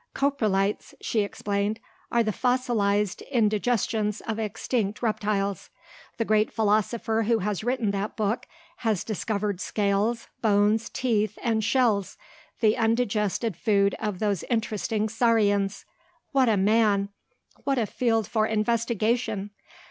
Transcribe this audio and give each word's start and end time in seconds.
"Coprolites," 0.15 0.95
she 0.99 1.19
explained, 1.19 1.79
"are 2.11 2.23
the 2.23 2.31
fossilised 2.33 3.21
indigestions 3.31 4.19
of 4.21 4.39
extinct 4.39 5.03
reptiles. 5.03 5.69
The 6.17 6.25
great 6.25 6.51
philosopher 6.51 7.21
who 7.27 7.37
has 7.37 7.63
written 7.63 7.91
that 7.91 8.15
book 8.17 8.47
has 8.77 9.03
discovered 9.03 9.61
scales, 9.61 10.27
bones, 10.41 10.89
teeth, 10.89 11.37
and 11.43 11.63
shells 11.63 12.17
the 12.61 12.75
undigested 12.77 13.55
food 13.55 13.93
of 13.99 14.17
those 14.17 14.41
interesting 14.45 15.07
Saurians. 15.07 15.85
What 16.31 16.49
a 16.49 16.57
man! 16.57 17.09
what 17.63 17.77
a 17.77 17.85
field 17.85 18.27
for 18.27 18.47
investigation! 18.47 19.51